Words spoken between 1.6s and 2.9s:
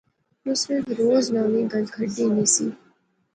گل کھڈنی سی